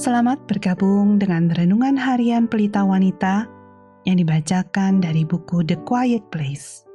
Selamat 0.00 0.40
bergabung 0.48 1.20
dengan 1.20 1.52
Renungan 1.52 1.92
Harian 1.92 2.48
Pelita 2.48 2.88
Wanita 2.88 3.44
yang 4.08 4.16
dibacakan 4.16 4.96
dari 4.96 5.28
buku 5.28 5.60
The 5.60 5.76
Quiet 5.84 6.24
Place. 6.32 6.88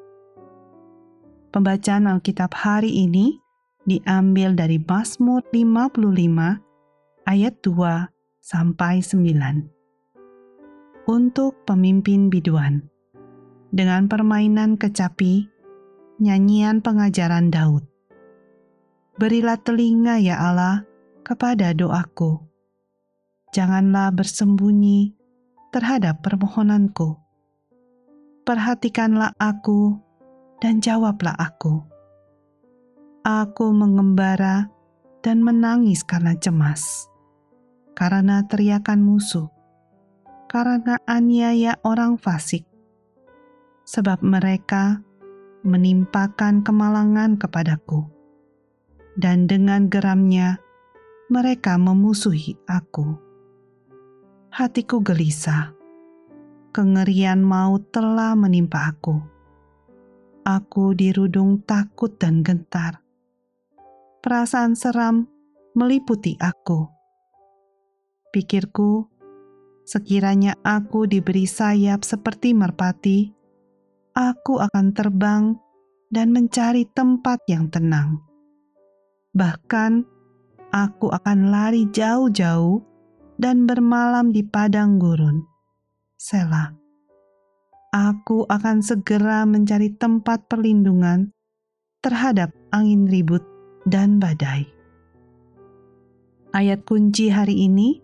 Pembacaan 1.54 2.10
Alkitab 2.10 2.50
hari 2.57 3.06
ini 3.06 3.38
diambil 3.86 4.57
dari 4.57 4.82
Mazmur 4.82 5.46
55 5.54 7.30
ayat 7.30 7.54
2 7.62 8.10
sampai 8.42 9.06
9. 9.06 11.06
Untuk 11.06 11.62
pemimpin 11.70 12.34
biduan. 12.34 12.90
Dengan 13.70 14.10
permainan 14.10 14.82
kecapi, 14.82 15.46
nyanyian 16.18 16.82
pengajaran 16.82 17.54
Daud. 17.54 17.86
Berilah 19.21 19.62
telinga 19.62 20.18
ya 20.18 20.42
Allah 20.42 20.90
kepada 21.21 21.70
doaku 21.70 22.54
janganlah 23.55 24.11
bersembunyi 24.11 25.15
terhadap 25.71 26.19
permohonanku. 26.19 27.15
Perhatikanlah 28.43 29.31
aku 29.39 29.95
dan 30.59 30.83
jawablah 30.83 31.31
aku. 31.39 31.79
Aku 33.23 33.72
mengembara 33.72 34.67
dan 35.23 35.39
menangis 35.39 36.03
karena 36.03 36.36
cemas, 36.36 37.08
karena 37.95 38.44
teriakan 38.44 39.02
musuh, 39.02 39.47
karena 40.52 41.00
aniaya 41.08 41.80
orang 41.88 42.19
fasik, 42.19 42.67
sebab 43.88 44.19
mereka 44.19 45.00
menimpakan 45.64 46.59
kemalangan 46.61 47.40
kepadaku, 47.40 48.06
dan 49.17 49.47
dengan 49.47 49.90
geramnya 49.90 50.62
mereka 51.34 51.81
memusuhi 51.81 52.53
aku 52.69 53.25
hatiku 54.56 55.03
gelisah. 55.03 55.75
Kengerian 56.72 57.44
maut 57.44 57.92
telah 57.92 58.39
menimpa 58.39 58.88
aku. 58.88 59.20
Aku 60.47 60.95
dirudung 60.95 61.59
takut 61.67 62.16
dan 62.16 62.39
gentar. 62.39 63.03
Perasaan 64.23 64.80
seram 64.80 65.28
meliputi 65.75 66.39
aku. 66.39 66.88
Pikirku, 68.31 69.03
sekiranya 69.84 70.56
aku 70.64 71.03
diberi 71.03 71.44
sayap 71.44 72.08
seperti 72.08 72.56
merpati, 72.56 73.36
aku 74.16 74.64
akan 74.64 74.95
terbang 74.95 75.44
dan 76.08 76.31
mencari 76.31 76.88
tempat 76.95 77.44
yang 77.52 77.67
tenang. 77.67 78.23
Bahkan, 79.36 80.08
aku 80.72 81.12
akan 81.12 81.52
lari 81.52 81.92
jauh-jauh 81.92 82.95
dan 83.36 83.67
bermalam 83.67 84.31
di 84.31 84.44
padang 84.44 85.00
gurun. 85.00 85.44
Selah. 86.16 86.72
Aku 87.95 88.44
akan 88.52 88.83
segera 88.83 89.47
mencari 89.47 89.88
tempat 89.95 90.52
perlindungan 90.52 91.31
terhadap 92.03 92.52
angin 92.75 93.08
ribut 93.08 93.41
dan 93.88 94.19
badai. 94.19 94.67
Ayat 96.52 96.83
kunci 96.83 97.31
hari 97.31 97.67
ini 97.67 98.03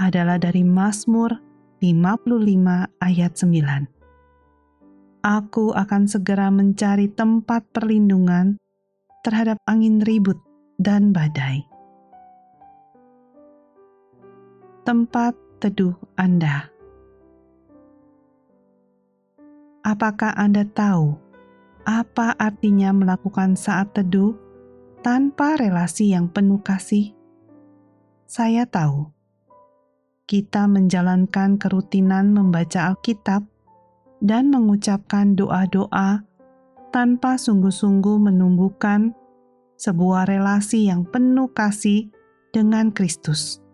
adalah 0.00 0.40
dari 0.40 0.64
Mazmur 0.64 1.36
55 1.84 3.04
ayat 3.04 3.32
9. 3.36 3.98
Aku 5.28 5.76
akan 5.76 6.02
segera 6.08 6.48
mencari 6.48 7.12
tempat 7.12 7.68
perlindungan 7.76 8.56
terhadap 9.20 9.60
angin 9.68 10.00
ribut 10.00 10.40
dan 10.80 11.12
badai. 11.12 11.67
Tempat 14.88 15.36
teduh 15.60 15.92
Anda. 16.16 16.72
Apakah 19.84 20.32
Anda 20.32 20.64
tahu 20.64 21.12
apa 21.84 22.32
artinya 22.40 22.96
melakukan 22.96 23.52
saat 23.52 23.92
teduh 23.92 24.32
tanpa 25.04 25.60
relasi 25.60 26.16
yang 26.16 26.32
penuh 26.32 26.64
kasih? 26.64 27.12
Saya 28.24 28.64
tahu 28.64 29.12
kita 30.24 30.64
menjalankan 30.64 31.60
kerutinan 31.60 32.32
membaca 32.32 32.88
Alkitab 32.88 33.44
dan 34.24 34.48
mengucapkan 34.48 35.36
doa-doa 35.36 36.24
tanpa 36.96 37.36
sungguh-sungguh 37.36 38.32
menumbuhkan 38.32 39.12
sebuah 39.76 40.32
relasi 40.32 40.88
yang 40.88 41.04
penuh 41.04 41.52
kasih 41.52 42.08
dengan 42.56 42.88
Kristus 42.88 43.67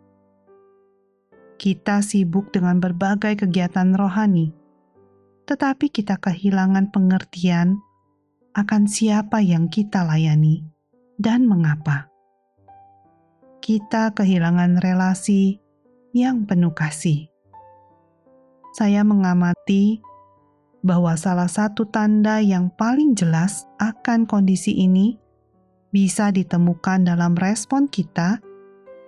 kita 1.56 2.02
sibuk 2.02 2.50
dengan 2.50 2.82
berbagai 2.82 3.46
kegiatan 3.46 3.94
rohani, 3.94 4.52
tetapi 5.46 5.90
kita 5.90 6.18
kehilangan 6.18 6.90
pengertian 6.90 7.80
akan 8.54 8.86
siapa 8.86 9.42
yang 9.42 9.66
kita 9.66 10.06
layani 10.06 10.62
dan 11.18 11.46
mengapa. 11.46 12.10
Kita 13.64 14.12
kehilangan 14.12 14.78
relasi 14.84 15.58
yang 16.12 16.44
penuh 16.44 16.76
kasih. 16.76 17.32
Saya 18.76 19.02
mengamati 19.06 20.02
bahwa 20.84 21.16
salah 21.16 21.48
satu 21.48 21.88
tanda 21.88 22.44
yang 22.44 22.68
paling 22.76 23.16
jelas 23.16 23.64
akan 23.80 24.28
kondisi 24.28 24.76
ini 24.76 25.16
bisa 25.94 26.28
ditemukan 26.28 27.08
dalam 27.08 27.32
respon 27.38 27.88
kita 27.88 28.42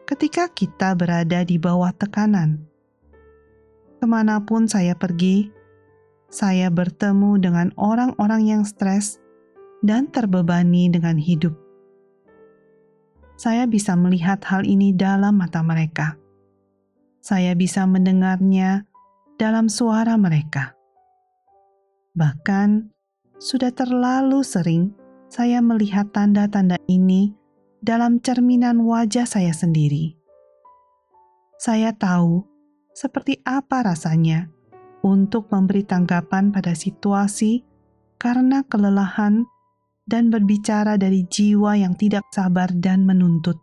ketika 0.06 0.46
kita 0.46 0.94
berada 0.94 1.42
di 1.42 1.58
bawah 1.58 1.90
tekanan. 1.90 2.62
Ke 3.98 4.06
mana 4.06 4.38
pun 4.46 4.70
saya 4.70 4.94
pergi, 4.94 5.50
saya 6.30 6.70
bertemu 6.70 7.42
dengan 7.42 7.68
orang-orang 7.74 8.46
yang 8.46 8.62
stres 8.62 9.18
dan 9.82 10.06
terbebani 10.08 10.86
dengan 10.86 11.18
hidup. 11.18 11.54
Saya 13.36 13.68
bisa 13.68 13.92
melihat 13.98 14.40
hal 14.48 14.64
ini 14.64 14.96
dalam 14.96 15.36
mata 15.42 15.60
mereka. 15.60 16.16
Saya 17.20 17.52
bisa 17.58 17.84
mendengarnya 17.84 18.86
dalam 19.36 19.68
suara 19.68 20.16
mereka. 20.16 20.72
Bahkan, 22.16 22.88
sudah 23.36 23.68
terlalu 23.74 24.40
sering 24.40 24.96
saya 25.28 25.60
melihat 25.60 26.08
tanda-tanda 26.16 26.80
ini 26.88 27.36
dalam 27.80 28.18
cerminan 28.22 28.84
wajah 28.84 29.28
saya 29.28 29.52
sendiri. 29.52 30.16
Saya 31.56 31.96
tahu 31.96 32.44
seperti 32.92 33.40
apa 33.44 33.84
rasanya 33.84 34.52
untuk 35.04 35.48
memberi 35.52 35.84
tanggapan 35.84 36.52
pada 36.52 36.76
situasi 36.76 37.64
karena 38.16 38.64
kelelahan 38.66 39.44
dan 40.06 40.30
berbicara 40.30 40.96
dari 40.96 41.26
jiwa 41.26 41.76
yang 41.76 41.98
tidak 41.98 42.24
sabar 42.30 42.70
dan 42.72 43.04
menuntut. 43.04 43.58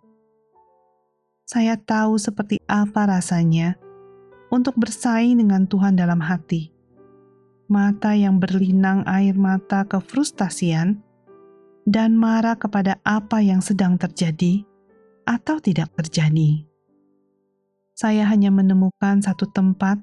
Saya 1.44 1.78
tahu 1.78 2.18
seperti 2.18 2.60
apa 2.66 3.06
rasanya 3.06 3.78
untuk 4.54 4.78
bersaing 4.78 5.38
dengan 5.42 5.66
Tuhan 5.66 5.98
dalam 5.98 6.22
hati. 6.22 6.72
Mata 7.70 8.14
yang 8.14 8.38
berlinang 8.38 9.08
air 9.08 9.34
mata 9.34 9.88
kefrustasian 9.88 11.02
dan 11.84 12.16
marah 12.16 12.56
kepada 12.56 13.00
apa 13.04 13.44
yang 13.44 13.60
sedang 13.60 14.00
terjadi 14.00 14.64
atau 15.28 15.60
tidak 15.60 15.92
terjadi. 16.00 16.64
Saya 17.94 18.26
hanya 18.26 18.50
menemukan 18.50 19.22
satu 19.22 19.48
tempat 19.54 20.02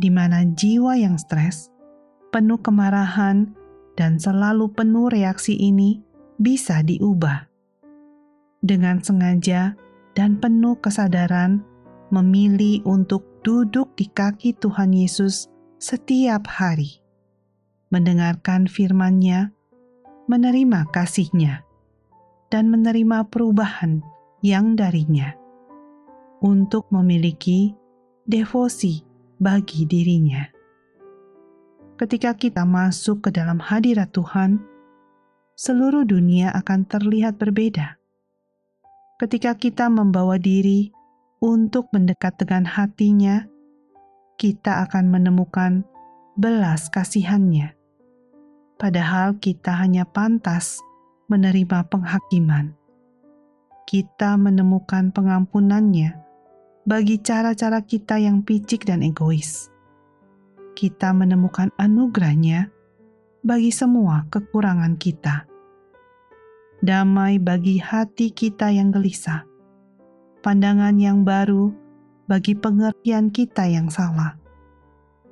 di 0.00 0.08
mana 0.08 0.46
jiwa 0.56 0.96
yang 0.96 1.20
stres, 1.20 1.68
penuh 2.32 2.56
kemarahan, 2.56 3.52
dan 3.98 4.16
selalu 4.16 4.72
penuh 4.72 5.12
reaksi 5.12 5.52
ini 5.52 6.00
bisa 6.40 6.80
diubah. 6.80 7.52
Dengan 8.64 9.04
sengaja 9.04 9.76
dan 10.16 10.40
penuh 10.40 10.80
kesadaran, 10.80 11.60
memilih 12.10 12.82
untuk 12.88 13.22
duduk 13.44 13.94
di 13.94 14.08
kaki 14.10 14.56
Tuhan 14.56 14.96
Yesus 14.96 15.46
setiap 15.76 16.48
hari, 16.48 17.00
mendengarkan 17.92 18.66
firman-Nya 18.66 19.52
menerima 20.30 20.86
kasihnya 20.94 21.66
dan 22.54 22.70
menerima 22.70 23.26
perubahan 23.34 23.98
yang 24.46 24.78
darinya 24.78 25.34
untuk 26.38 26.86
memiliki 26.94 27.74
devosi 28.30 29.02
bagi 29.42 29.90
dirinya. 29.90 30.46
Ketika 31.98 32.38
kita 32.38 32.62
masuk 32.62 33.26
ke 33.26 33.34
dalam 33.34 33.58
hadirat 33.58 34.14
Tuhan, 34.14 34.62
seluruh 35.58 36.06
dunia 36.06 36.54
akan 36.54 36.86
terlihat 36.86 37.34
berbeda. 37.34 37.98
Ketika 39.18 39.58
kita 39.58 39.90
membawa 39.90 40.38
diri 40.38 40.94
untuk 41.42 41.90
mendekat 41.90 42.38
dengan 42.38 42.70
hatinya, 42.70 43.50
kita 44.38 44.86
akan 44.86 45.10
menemukan 45.10 45.82
belas 46.38 46.86
kasihannya 46.86 47.79
padahal 48.80 49.36
kita 49.36 49.76
hanya 49.76 50.08
pantas 50.08 50.80
menerima 51.28 51.84
penghakiman. 51.92 52.72
Kita 53.84 54.40
menemukan 54.40 55.12
pengampunannya 55.12 56.16
bagi 56.88 57.20
cara-cara 57.20 57.84
kita 57.84 58.16
yang 58.16 58.40
picik 58.40 58.88
dan 58.88 59.04
egois. 59.04 59.68
Kita 60.72 61.12
menemukan 61.12 61.68
anugerahnya 61.76 62.72
bagi 63.44 63.68
semua 63.68 64.24
kekurangan 64.32 64.96
kita. 64.96 65.44
Damai 66.80 67.36
bagi 67.36 67.76
hati 67.76 68.32
kita 68.32 68.72
yang 68.72 68.88
gelisah. 68.88 69.44
Pandangan 70.40 70.96
yang 70.96 71.20
baru 71.20 71.68
bagi 72.24 72.56
pengertian 72.56 73.28
kita 73.28 73.68
yang 73.68 73.92
salah. 73.92 74.40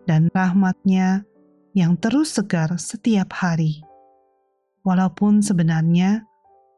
Dan 0.04 0.28
rahmatnya 0.36 1.24
yang 1.73 1.97
terus 2.00 2.37
segar 2.37 2.76
setiap 2.81 3.32
hari. 3.35 3.82
Walaupun 4.87 5.44
sebenarnya 5.44 6.25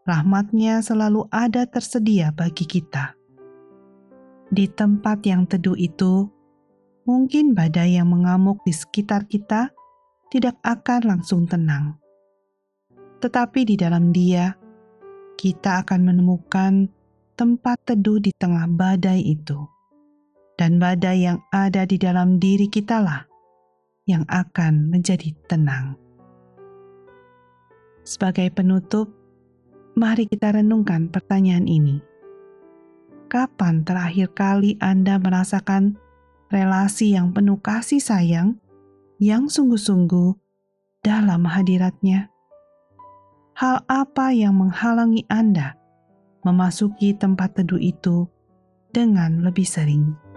rahmatnya 0.09 0.83
selalu 0.83 1.29
ada 1.31 1.69
tersedia 1.69 2.35
bagi 2.35 2.67
kita 2.67 3.21
di 4.51 4.67
tempat 4.67 5.23
yang 5.23 5.47
teduh 5.47 5.79
itu, 5.79 6.27
mungkin 7.07 7.55
badai 7.55 7.95
yang 8.03 8.11
mengamuk 8.11 8.59
di 8.67 8.75
sekitar 8.75 9.31
kita 9.31 9.71
tidak 10.27 10.59
akan 10.67 11.07
langsung 11.07 11.47
tenang. 11.47 11.95
Tetapi 13.23 13.63
di 13.63 13.79
dalam 13.79 14.11
Dia, 14.11 14.51
kita 15.39 15.87
akan 15.87 16.01
menemukan 16.03 16.91
tempat 17.39 17.79
teduh 17.87 18.19
di 18.19 18.35
tengah 18.35 18.67
badai 18.67 19.23
itu. 19.23 19.71
Dan 20.59 20.83
badai 20.83 21.25
yang 21.31 21.39
ada 21.55 21.87
di 21.87 21.97
dalam 21.97 22.37
diri 22.37 22.67
kitalah 22.67 23.30
yang 24.11 24.25
akan 24.27 24.91
menjadi 24.91 25.31
tenang. 25.47 25.95
Sebagai 28.03 28.51
penutup, 28.51 29.15
mari 29.95 30.27
kita 30.27 30.59
renungkan 30.59 31.07
pertanyaan 31.07 31.71
ini 31.71 32.11
kapan 33.31 33.87
terakhir 33.87 34.35
kali 34.35 34.75
Anda 34.83 35.23
merasakan 35.23 35.95
relasi 36.51 37.15
yang 37.15 37.31
penuh 37.31 37.62
kasih 37.62 38.03
sayang 38.03 38.59
yang 39.23 39.47
sungguh-sungguh 39.47 40.35
dalam 41.06 41.47
hadiratnya? 41.47 42.27
Hal 43.55 43.87
apa 43.87 44.35
yang 44.35 44.59
menghalangi 44.59 45.31
Anda 45.31 45.79
memasuki 46.43 47.15
tempat 47.15 47.63
teduh 47.63 47.79
itu 47.79 48.27
dengan 48.91 49.47
lebih 49.47 49.65
sering? 49.65 50.30